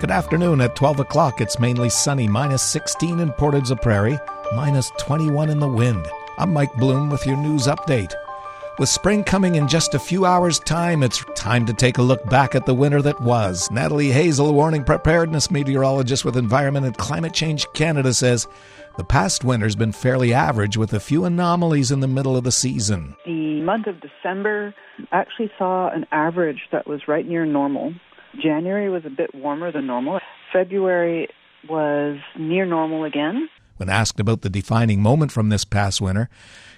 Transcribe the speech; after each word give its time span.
Good 0.00 0.10
afternoon. 0.10 0.60
At 0.60 0.76
12 0.76 1.00
o'clock, 1.00 1.40
it's 1.40 1.58
mainly 1.58 1.88
sunny, 1.88 2.28
minus 2.28 2.62
16 2.62 3.20
in 3.20 3.32
Portage 3.32 3.70
la 3.70 3.76
Prairie, 3.76 4.18
minus 4.54 4.90
21 4.98 5.48
in 5.48 5.60
the 5.60 5.68
wind. 5.68 6.06
I'm 6.36 6.52
Mike 6.52 6.74
Bloom 6.74 7.08
with 7.08 7.24
your 7.24 7.36
news 7.36 7.66
update. 7.66 8.12
With 8.78 8.88
spring 8.88 9.22
coming 9.22 9.54
in 9.54 9.68
just 9.68 9.94
a 9.94 10.00
few 10.00 10.26
hours' 10.26 10.58
time, 10.58 11.04
it's 11.04 11.24
time 11.36 11.64
to 11.66 11.72
take 11.72 11.96
a 11.98 12.02
look 12.02 12.28
back 12.28 12.56
at 12.56 12.66
the 12.66 12.74
winter 12.74 13.00
that 13.02 13.20
was. 13.20 13.70
Natalie 13.70 14.10
Hasell, 14.10 14.52
warning 14.52 14.82
preparedness 14.82 15.50
meteorologist 15.50 16.24
with 16.24 16.36
Environment 16.36 16.84
and 16.84 16.98
Climate 16.98 17.32
Change 17.32 17.66
Canada, 17.72 18.12
says 18.12 18.48
the 18.98 19.04
past 19.04 19.44
winter's 19.44 19.76
been 19.76 19.92
fairly 19.92 20.34
average 20.34 20.76
with 20.76 20.92
a 20.92 21.00
few 21.00 21.24
anomalies 21.24 21.92
in 21.92 22.00
the 22.00 22.08
middle 22.08 22.36
of 22.36 22.42
the 22.42 22.52
season. 22.52 23.16
The 23.24 23.62
month 23.62 23.86
of 23.86 24.00
December 24.00 24.74
actually 25.12 25.52
saw 25.56 25.88
an 25.88 26.04
average 26.10 26.62
that 26.72 26.86
was 26.86 27.06
right 27.06 27.26
near 27.26 27.46
normal. 27.46 27.94
January 28.42 28.90
was 28.90 29.04
a 29.04 29.10
bit 29.10 29.34
warmer 29.34 29.72
than 29.72 29.86
normal. 29.86 30.20
February 30.52 31.28
was 31.68 32.18
near 32.38 32.66
normal 32.66 33.04
again. 33.04 33.48
When 33.76 33.90
asked 33.90 34.20
about 34.20 34.42
the 34.42 34.50
defining 34.50 35.02
moment 35.02 35.32
from 35.32 35.48
this 35.48 35.64
past 35.64 36.00
winter, 36.00 36.28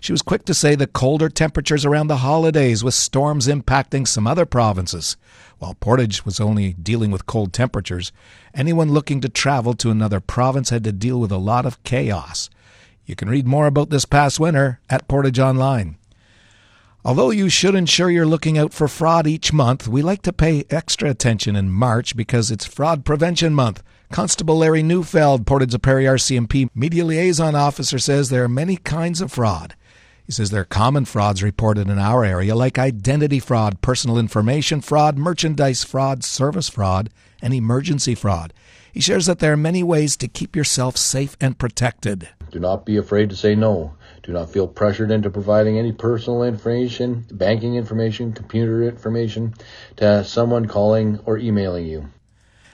she 0.00 0.12
was 0.12 0.22
quick 0.22 0.46
to 0.46 0.54
say 0.54 0.74
the 0.74 0.86
colder 0.86 1.28
temperatures 1.28 1.84
around 1.84 2.06
the 2.06 2.18
holidays, 2.18 2.82
with 2.82 2.94
storms 2.94 3.48
impacting 3.48 4.08
some 4.08 4.26
other 4.26 4.46
provinces. 4.46 5.16
While 5.58 5.74
Portage 5.74 6.24
was 6.24 6.40
only 6.40 6.72
dealing 6.72 7.10
with 7.10 7.26
cold 7.26 7.52
temperatures, 7.52 8.12
anyone 8.54 8.92
looking 8.92 9.20
to 9.20 9.28
travel 9.28 9.74
to 9.74 9.90
another 9.90 10.20
province 10.20 10.70
had 10.70 10.84
to 10.84 10.92
deal 10.92 11.20
with 11.20 11.30
a 11.30 11.36
lot 11.36 11.66
of 11.66 11.82
chaos. 11.84 12.48
You 13.04 13.14
can 13.14 13.28
read 13.28 13.46
more 13.46 13.66
about 13.66 13.90
this 13.90 14.06
past 14.06 14.40
winter 14.40 14.80
at 14.88 15.06
Portage 15.06 15.38
Online. 15.38 15.96
Although 17.06 17.30
you 17.30 17.48
should 17.48 17.76
ensure 17.76 18.10
you're 18.10 18.26
looking 18.26 18.58
out 18.58 18.74
for 18.74 18.88
fraud 18.88 19.28
each 19.28 19.52
month, 19.52 19.86
we 19.86 20.02
like 20.02 20.22
to 20.22 20.32
pay 20.32 20.64
extra 20.70 21.08
attention 21.08 21.54
in 21.54 21.70
March 21.70 22.16
because 22.16 22.50
it's 22.50 22.66
Fraud 22.66 23.04
Prevention 23.04 23.54
Month. 23.54 23.84
Constable 24.10 24.58
Larry 24.58 24.82
Neufeld, 24.82 25.46
Portage 25.46 25.80
Prairie 25.80 26.06
RCMP 26.06 26.68
Media 26.74 27.04
Liaison 27.04 27.54
Officer, 27.54 28.00
says 28.00 28.28
there 28.28 28.42
are 28.42 28.48
many 28.48 28.76
kinds 28.76 29.20
of 29.20 29.30
fraud. 29.30 29.76
He 30.24 30.32
says 30.32 30.50
there 30.50 30.62
are 30.62 30.64
common 30.64 31.04
frauds 31.04 31.44
reported 31.44 31.88
in 31.88 32.00
our 32.00 32.24
area, 32.24 32.56
like 32.56 32.76
identity 32.76 33.38
fraud, 33.38 33.80
personal 33.82 34.18
information 34.18 34.80
fraud, 34.80 35.16
merchandise 35.16 35.84
fraud, 35.84 36.24
service 36.24 36.68
fraud, 36.68 37.10
and 37.40 37.54
emergency 37.54 38.16
fraud. 38.16 38.52
He 38.92 39.00
shares 39.00 39.26
that 39.26 39.38
there 39.38 39.52
are 39.52 39.56
many 39.56 39.84
ways 39.84 40.16
to 40.16 40.26
keep 40.26 40.56
yourself 40.56 40.96
safe 40.96 41.36
and 41.40 41.56
protected. 41.56 42.30
Do 42.50 42.58
not 42.60 42.86
be 42.86 42.96
afraid 42.96 43.30
to 43.30 43.36
say 43.36 43.54
no. 43.54 43.94
Do 44.22 44.32
not 44.32 44.50
feel 44.50 44.66
pressured 44.66 45.10
into 45.10 45.30
providing 45.30 45.78
any 45.78 45.92
personal 45.92 46.42
information, 46.42 47.26
banking 47.30 47.76
information, 47.76 48.32
computer 48.32 48.82
information 48.82 49.54
to 49.96 50.24
someone 50.24 50.66
calling 50.66 51.20
or 51.26 51.38
emailing 51.38 51.86
you 51.86 52.08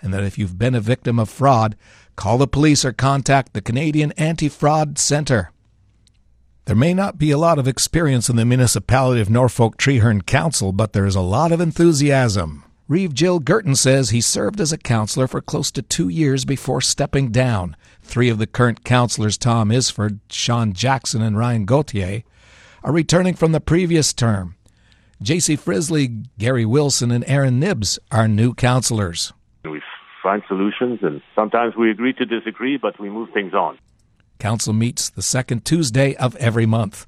and 0.00 0.12
that 0.14 0.24
if 0.24 0.38
you've 0.38 0.58
been 0.58 0.74
a 0.74 0.80
victim 0.80 1.18
of 1.18 1.28
fraud, 1.28 1.76
call 2.16 2.38
the 2.38 2.46
police 2.46 2.84
or 2.84 2.92
contact 2.92 3.52
the 3.52 3.60
Canadian 3.60 4.12
Anti 4.12 4.48
Fraud 4.48 4.98
Centre. 4.98 5.52
There 6.66 6.76
may 6.76 6.92
not 6.92 7.18
be 7.18 7.30
a 7.30 7.38
lot 7.38 7.58
of 7.58 7.66
experience 7.66 8.28
in 8.28 8.36
the 8.36 8.44
municipality 8.44 9.20
of 9.20 9.30
Norfolk 9.30 9.78
Treherne 9.78 10.22
Council, 10.22 10.72
but 10.72 10.92
there 10.92 11.06
is 11.06 11.16
a 11.16 11.20
lot 11.20 11.50
of 11.50 11.60
enthusiasm. 11.60 12.64
Reeve 12.88 13.12
Jill 13.12 13.38
Girton 13.38 13.76
says 13.76 14.08
he 14.08 14.22
served 14.22 14.62
as 14.62 14.72
a 14.72 14.78
councillor 14.78 15.26
for 15.26 15.42
close 15.42 15.70
to 15.72 15.82
two 15.82 16.08
years 16.08 16.46
before 16.46 16.80
stepping 16.80 17.30
down. 17.30 17.76
Three 18.00 18.30
of 18.30 18.38
the 18.38 18.46
current 18.46 18.82
councillors, 18.82 19.36
Tom 19.36 19.70
Isford, 19.70 20.20
Sean 20.30 20.72
Jackson, 20.72 21.20
and 21.20 21.36
Ryan 21.36 21.66
Gauthier, 21.66 22.22
are 22.82 22.92
returning 22.92 23.34
from 23.34 23.52
the 23.52 23.60
previous 23.60 24.14
term. 24.14 24.56
J.C. 25.20 25.56
Frisley, 25.56 26.08
Gary 26.38 26.64
Wilson, 26.64 27.10
and 27.10 27.24
Aaron 27.28 27.60
Nibbs 27.60 27.98
are 28.10 28.26
new 28.26 28.54
councillors 28.54 29.34
We 29.64 29.82
find 30.22 30.42
solutions, 30.48 31.00
and 31.02 31.20
sometimes 31.34 31.76
we 31.76 31.90
agree 31.90 32.14
to 32.14 32.24
disagree, 32.24 32.78
but 32.78 32.98
we 32.98 33.10
move 33.10 33.28
things 33.34 33.52
on. 33.52 33.78
Council 34.38 34.72
meets 34.72 35.10
the 35.10 35.20
second 35.20 35.66
Tuesday 35.66 36.14
of 36.16 36.36
every 36.36 36.64
month. 36.64 37.06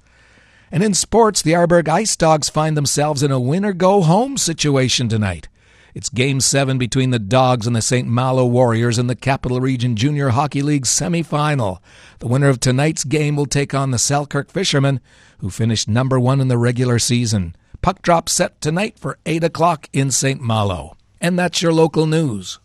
And 0.70 0.82
in 0.82 0.92
sports, 0.92 1.40
the 1.40 1.52
Arborg 1.52 1.88
Ice 1.88 2.16
Dogs 2.16 2.50
find 2.50 2.76
themselves 2.76 3.22
in 3.22 3.30
a 3.30 3.40
win 3.40 3.64
or 3.64 3.72
go 3.72 4.02
home 4.02 4.36
situation 4.36 5.08
tonight. 5.08 5.48
It's 5.94 6.08
Game 6.08 6.40
7 6.40 6.78
between 6.78 7.10
the 7.10 7.18
Dogs 7.18 7.66
and 7.66 7.74
the 7.74 7.82
St. 7.82 8.06
Malo 8.06 8.46
Warriors 8.46 8.98
in 8.98 9.08
the 9.08 9.16
Capital 9.16 9.60
Region 9.60 9.96
Junior 9.96 10.28
Hockey 10.28 10.62
League 10.62 10.86
semi-final. 10.86 11.82
The 12.20 12.28
winner 12.28 12.48
of 12.48 12.60
tonight's 12.60 13.02
game 13.02 13.34
will 13.34 13.46
take 13.46 13.74
on 13.74 13.90
the 13.90 13.98
Selkirk 13.98 14.50
Fishermen, 14.50 15.00
who 15.38 15.50
finished 15.50 15.88
number 15.88 16.20
one 16.20 16.40
in 16.40 16.48
the 16.48 16.58
regular 16.58 17.00
season. 17.00 17.56
Puck 17.82 18.02
drop 18.02 18.28
set 18.28 18.60
tonight 18.60 18.98
for 18.98 19.18
8 19.26 19.42
o'clock 19.42 19.88
in 19.92 20.10
St. 20.10 20.40
Malo. 20.40 20.96
And 21.20 21.38
that's 21.38 21.60
your 21.60 21.72
local 21.72 22.06
news. 22.06 22.60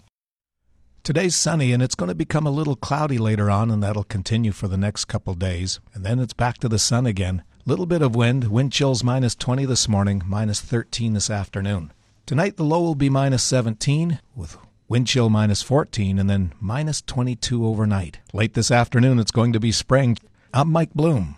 Today's 1.04 1.36
sunny 1.36 1.72
and 1.72 1.82
it's 1.82 1.96
going 1.96 2.10
to 2.10 2.16
become 2.16 2.46
a 2.46 2.52
little 2.52 2.76
cloudy 2.76 3.18
later 3.18 3.50
on, 3.50 3.72
and 3.72 3.82
that'll 3.82 4.04
continue 4.04 4.52
for 4.52 4.68
the 4.68 4.78
next 4.78 5.06
couple 5.06 5.34
days. 5.34 5.80
And 5.94 6.06
then 6.06 6.20
it's 6.20 6.34
back 6.34 6.58
to 6.60 6.70
the 6.70 6.80
sun 6.80 7.06
again. 7.06 7.44
Little 7.66 7.86
bit 7.88 8.02
of 8.04 8.16
wind, 8.16 8.50
wind 8.52 8.72
chills 8.72 9.04
minus 9.04 9.34
20 9.34 9.66
this 9.66 9.88
morning, 9.88 10.22
minus 10.26 10.62
13 10.62 11.14
this 11.14 11.32
afternoon. 11.32 11.92
Tonight 12.26 12.58
the 12.58 12.64
low 12.64 12.82
will 12.82 12.96
be 12.96 13.08
minus 13.08 13.44
17 13.44 14.20
with 14.36 14.58
wind 14.88 15.06
chill 15.06 15.30
minus 15.30 15.62
14 15.62 16.18
and 16.18 16.28
then 16.28 16.54
minus 16.60 17.04
22 17.04 17.64
overnight. 17.64 18.20
Late 18.34 18.56
this 18.56 18.72
afternoon 18.72 19.20
it's 19.20 19.30
going 19.30 19.54
to 19.54 19.60
be 19.60 19.72
spring. 19.72 20.18
I'm 20.52 20.72
Mike 20.72 20.96
Bloom. 20.96 21.36